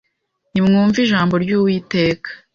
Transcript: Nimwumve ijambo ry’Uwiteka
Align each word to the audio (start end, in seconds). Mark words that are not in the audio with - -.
Nimwumve 0.51 0.97
ijambo 1.01 1.33
ry’Uwiteka 1.43 2.29